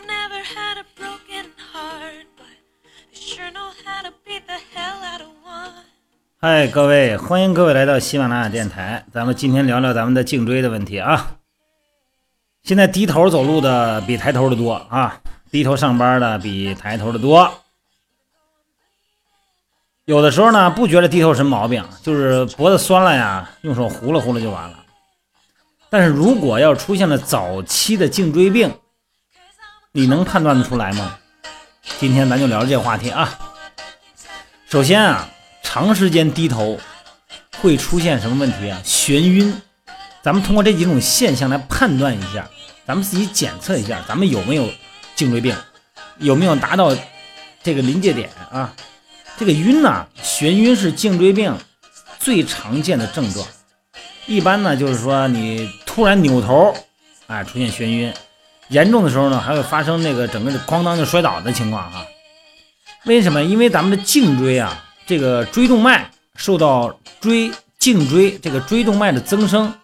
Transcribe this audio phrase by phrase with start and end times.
[0.00, 2.46] they've never had a broken heart, but
[3.12, 5.84] they sure know how to beat the hell out of one.
[6.38, 9.04] 嗨，各位，欢迎各位来到喜马拉雅电台。
[9.12, 11.36] 咱们今天聊聊咱们的颈椎的问题啊。
[12.62, 15.20] 现在低头走路的比抬头的多啊，
[15.50, 17.52] 低头上班的比抬头的多。
[20.06, 24.78] 有的时候呢，不觉得低头什么毛病，就是脖子酸了呀，用手糊了糊了就完了。
[25.88, 28.72] 但是如果要出现了早期的颈椎病，
[29.92, 31.18] 你能判断得出来吗？
[31.98, 33.36] 今天咱就聊这个话题啊。
[34.68, 35.28] 首先啊，
[35.64, 36.78] 长时间低头
[37.58, 38.80] 会出现什么问题啊？
[38.84, 39.60] 眩晕。
[40.22, 42.48] 咱们通过这几种现象来判断一下，
[42.86, 44.70] 咱们自己检测一下，咱们有没有
[45.16, 45.56] 颈椎病，
[46.18, 46.96] 有没有达到
[47.60, 48.72] 这个临界点啊？
[49.38, 51.58] 这个晕呐，眩晕是颈椎病
[52.20, 53.44] 最常见的症状。
[54.26, 56.72] 一般呢，就是说你突然扭头，
[57.26, 58.14] 哎，出现眩晕，
[58.70, 62.06] 严重的时候呢，还会发生那个整个的哐当就摔倒的情况哈。
[63.04, 63.42] 为什么？
[63.42, 69.74] 因为咱们的颈椎啊，这个椎动脉受到椎颈椎这个椎动脉的增生，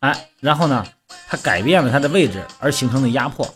[0.00, 0.84] 哎，然后呢，
[1.28, 3.54] 它改变了它的位置而形成的压迫，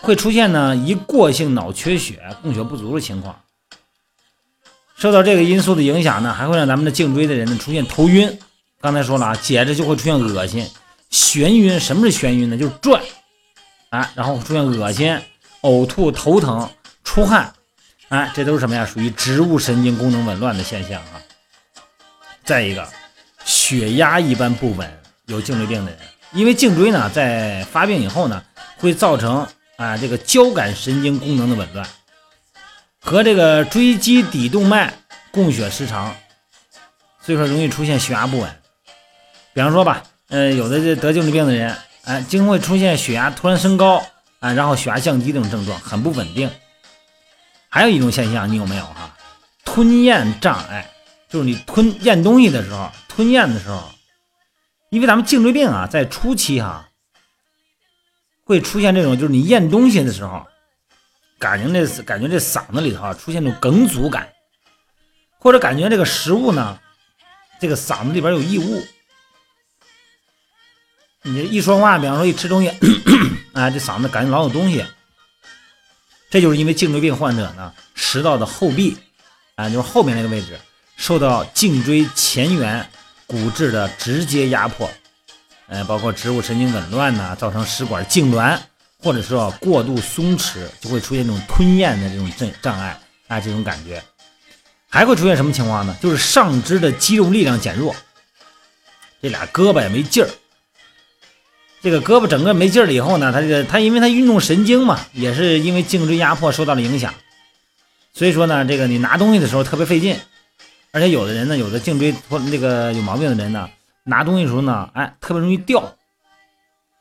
[0.00, 3.40] 会出现呢一过性脑缺血、供血不足的情况。
[4.96, 8.38] 受到这个因素的影响呢，还会让咱们的颈椎的人呢出现头晕。
[8.80, 10.68] 刚才说了啊，接着就会出现恶心、
[11.10, 11.80] 眩晕。
[11.80, 12.58] 什么是眩晕呢？
[12.58, 13.02] 就是转，
[13.94, 15.16] 啊，然后出现恶心、
[15.60, 16.68] 呕吐、头疼、
[17.04, 17.54] 出汗，
[18.08, 18.84] 哎，这都是什么呀？
[18.84, 21.22] 属于植物神经功能紊乱的现象啊。
[22.42, 22.84] 再一个，
[23.44, 26.00] 血压一般不稳，有颈椎病的人，
[26.32, 28.42] 因为颈椎呢在发病以后呢，
[28.78, 31.86] 会造成啊这个交感神经功能的紊乱。
[32.98, 34.92] 和这个椎基底动脉
[35.30, 36.16] 供血失常，
[37.20, 38.50] 所以说容易出现血压不稳。
[39.52, 44.04] 比方说吧，呃，有的这得颈椎病的人，哎，经常会出现血压突然升高，
[44.40, 46.50] 啊，然后血压降低这种症状，很不稳定。
[47.68, 49.16] 还有一种现象，你有没有哈？
[49.64, 50.90] 吞咽障碍，
[51.28, 53.90] 就是你吞咽东西的时候，吞咽的时候，
[54.90, 56.88] 因为咱们颈椎病啊，在初期哈，
[58.44, 60.46] 会出现这种，就是你咽东西的时候。
[61.36, 64.32] 感觉这感觉这嗓子里头啊出现这种梗阻感，
[65.38, 66.78] 或者感觉这个食物呢，
[67.60, 68.82] 这个嗓子里边有异物。
[71.26, 72.68] 你一说话，比方说一吃东西，
[73.54, 74.84] 啊，这嗓子感觉老有东西。
[76.30, 78.94] 这就是因为颈椎病患者呢，食道的后壁，
[79.54, 80.58] 啊，就是后面那个位置，
[80.96, 82.86] 受到颈椎前缘
[83.26, 84.90] 骨质的直接压迫，
[85.68, 88.58] 呃，包括植物神经紊乱呐，造成食管痉挛。
[89.02, 92.98] 或者说过度松弛，就会出现这种吞咽的这种障障碍
[93.28, 94.02] 啊，这种感觉，
[94.88, 95.94] 还会出现什么情况呢？
[96.00, 97.94] 就是上肢的肌肉力量减弱，
[99.20, 100.30] 这俩胳膊也没劲儿。
[101.84, 107.12] 这个胳膊整个没劲儿了以后呢，它这个它因为它运动神经嘛，也是因为颈椎压迫受到了影响，
[108.14, 110.18] 所以说呢，这个你拿东西的时候特别费劲，
[110.92, 113.68] 而且有的人呢，有的颈椎或那个有毛病的人呢，
[114.02, 115.94] 拿东西的时候呢，哎，特别容易掉。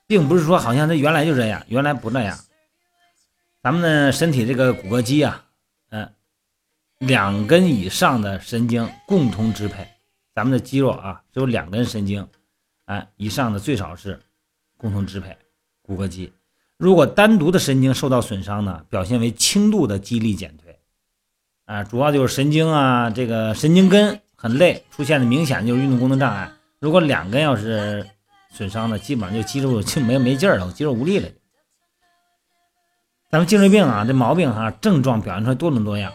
[0.05, 2.38] 并不是说好像他原来就这样，原来不那样。
[3.63, 5.45] 咱们的身体这个骨骼肌啊，
[5.91, 6.07] 嗯，
[7.00, 9.88] 两根以上的神经共同支配。
[10.35, 12.27] 咱们的肌肉啊，只有两根神经，
[12.85, 14.19] 哎，以上的最少是
[14.83, 15.38] 共同支配
[15.81, 16.33] 骨骼肌。
[16.75, 20.77] 如果单独的神经受到损伤呢，表现为轻度的肌力减退，
[21.63, 26.51] 啊，主要就是神经啊，这个神经根很累，出现的明显就是运动功能障碍。
[26.79, 28.05] 如果两根要是，
[28.51, 31.29] 损伤呢，基本上就肌肉就没没劲儿了，肌肉无力了。
[33.31, 36.11] 咱们颈椎病啊，这毛病哈，症状表现出来多种多样。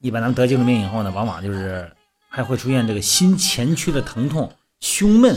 [0.00, 1.90] 一般咱们得颈椎病以后呢，往往就是
[2.28, 5.34] 还会出现这个心前区的疼痛、胸闷、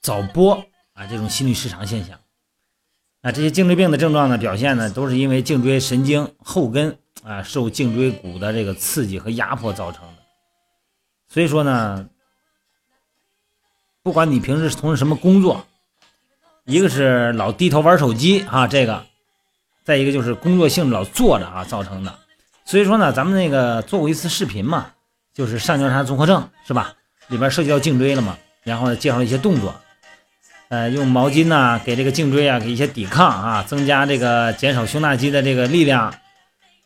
[0.00, 0.64] 早搏
[1.00, 2.18] 啊这种心律失常现象。
[3.22, 10.22] 啊，这些颈椎病的症状呢，表现呢，都是因为颈椎神经后根啊受颈椎骨的这个刺激和压迫造成的。
[11.28, 12.08] 所以说呢。
[14.02, 15.66] 不管你平时从事什么工作，
[16.64, 19.02] 一个是老低头玩手机啊，这个；
[19.84, 22.18] 再一个就是工作性质老坐着啊造成的。
[22.64, 24.92] 所以说呢，咱们那个做过一次视频嘛，
[25.34, 26.94] 就是上交叉综合症是吧？
[27.28, 29.78] 里边涉及到颈椎了嘛，然后呢介绍了一些动作，
[30.70, 36.14] 呃，用毛巾呢给这个颈椎啊给一些抵抗啊，增加这个减少胸大肌的这个力量，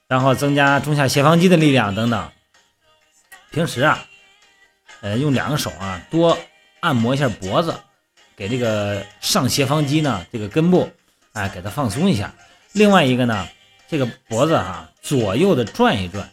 [0.08, 2.28] 然后增加中下斜方肌的力量等等。
[3.52, 4.04] 平时啊，
[5.00, 6.36] 呃，用两个手啊多。
[6.80, 7.74] 按摩一下脖子，
[8.36, 10.90] 给这个上斜方肌呢，这个根部，
[11.32, 12.34] 哎，给它放松一下。
[12.72, 13.48] 另外一个呢，
[13.88, 16.28] 这个脖子哈，左右的转一转。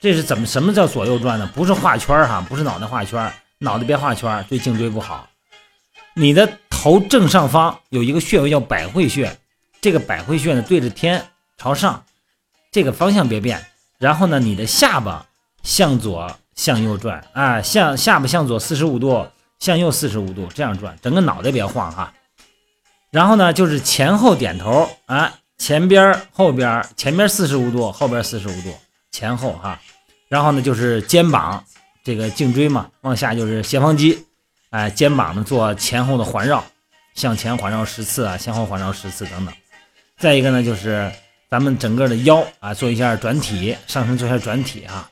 [0.00, 0.46] 这是怎么？
[0.46, 1.50] 什么叫左右转呢？
[1.52, 5.27] 不是画圈哈，不是脑袋画圈，脑袋别画圈，对颈椎不好。
[6.18, 9.38] 你的头正上方有一个穴位叫百会穴，
[9.80, 11.24] 这个百会穴呢对着天
[11.56, 12.04] 朝上，
[12.72, 13.64] 这个方向别变。
[13.98, 15.26] 然后呢，你的下巴
[15.62, 19.28] 向左向右转啊，向下巴向左四十五度，
[19.60, 22.12] 向右四十五度，这样转，整个脑袋别晃哈。
[23.10, 28.76] 然后呢，就是前后点头啊，前边后边，前边四十五度，后边四十五度，
[29.12, 29.80] 前后哈。
[30.28, 31.64] 然后呢，就是肩膀
[32.02, 34.26] 这个颈椎嘛，往下就是斜方肌，
[34.70, 36.64] 哎，肩膀呢做前后的环绕，
[37.14, 39.54] 向前环绕十次啊，向后环绕十次等等。
[40.18, 41.10] 再一个呢，就是
[41.48, 45.10] 咱们整个的腰啊，做一下转体，上身做一下转体啊。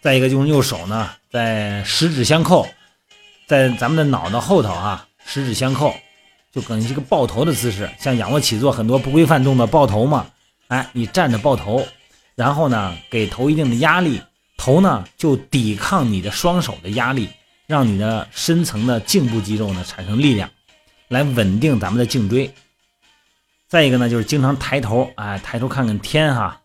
[0.00, 2.68] 再一个就是右手呢，在十指相扣，
[3.48, 5.92] 在咱们的脑袋后头啊，十指相扣，
[6.52, 10.26] 就等于一个抱头的姿势，像仰卧起坐很多不规范动作抱头嘛，
[10.68, 11.84] 哎，你站着抱头，
[12.36, 14.22] 然后呢，给头一定的压力，
[14.56, 17.28] 头呢就抵抗你的双手的压力，
[17.68, 20.50] 让你的深层的颈部肌肉呢产生力量，
[21.08, 22.52] 来稳定咱们的颈椎。
[23.68, 26.62] 再一个呢，就是经常抬头，哎，抬头看看天哈，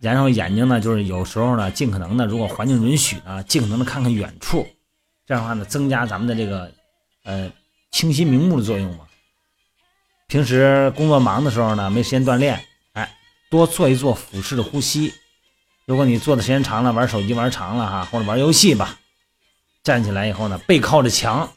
[0.00, 4.66] 然后眼睛呢，就是有时候呢，尽可能的，如果环境允许呢，尽可能的看看远处，
[5.24, 6.72] 这样的话呢，增加咱们的这个
[7.22, 7.48] 呃
[7.92, 9.04] 清晰明目的作用嘛。
[10.26, 12.60] 平时工作忙的时候呢，没时间锻炼，
[12.94, 13.16] 哎，
[13.48, 15.14] 多做一做腹式的呼吸。
[15.86, 18.98] 如果你做的时间长了，玩手机玩长了哈，或者玩游戏吧，
[19.82, 21.50] 站起来以后呢，背靠着墙，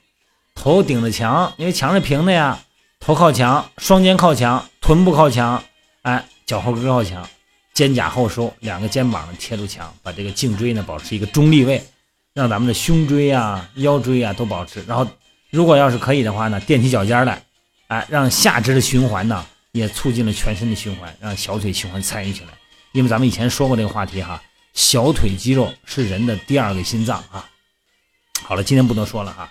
[0.55, 2.59] 头顶着墙，因为墙是平的呀。
[3.03, 5.63] 头靠墙，双肩靠墙，臀部靠墙，
[6.03, 7.27] 哎，脚后跟靠墙，
[7.73, 11.83] 肩胛后收，两个肩膀呢贴住墙，把这个颈椎呢保持一个中立位，
[12.35, 14.83] 让咱们的胸椎啊、腰椎啊都保持。
[14.87, 15.07] 然后，
[15.49, 17.41] 如果要是可以的话呢，垫起脚尖来，
[17.87, 22.49] 哎，让下肢的循环呢也促进了全身的循环，让小腿循环参与起来。
[22.91, 24.39] 因为咱们以前说过这个话题哈，
[24.75, 27.49] 小腿肌肉是人的第二个心脏啊。
[28.51, 29.49] 好了，今天不多说了哈。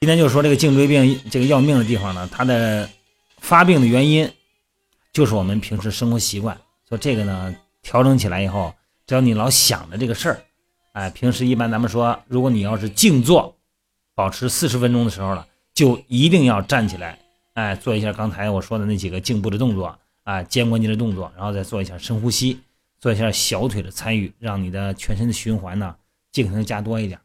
[0.00, 2.88] 今天就说这个颈椎病，这个要命的地方呢，它的
[3.42, 4.32] 发病的原因
[5.12, 6.58] 就是我们平时生活习惯。
[6.88, 8.72] 说这个呢，调整起来以后，
[9.06, 10.42] 只要你老想着这个事儿，
[10.92, 13.54] 哎，平时一般咱们说，如果你要是静坐，
[14.14, 17.18] 保持四十分钟的时候了，就一定要站起来，
[17.52, 22.58] 哎，做一下刚才我说的那几个颈部的动作，啊，肩关节的动作，然后再做一下深呼吸，
[22.98, 25.94] 做一下小腿的参与，让你的全身的循环呢，
[26.32, 27.20] 尽可能加多一点。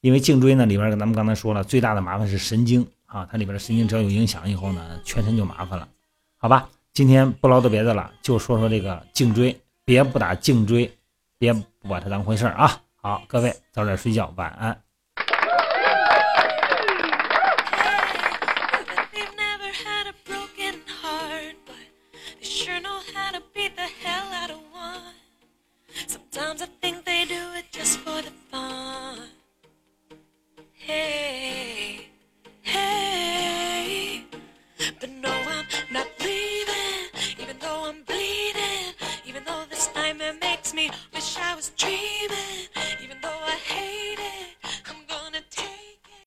[0.00, 5.88] 因为颈椎呢里边，咱们刚才说了，最大的麻烦是神经啊，它里边的神经只要有影响以后呢，全身就麻烦了，
[6.36, 6.68] 好吧？
[6.92, 9.54] 今天不唠叨别的了，就说说这个颈椎，
[9.84, 10.90] 别不打颈椎，
[11.38, 12.80] 别不把它当回事儿啊！
[12.94, 14.85] 好，各位早点睡觉，晚安。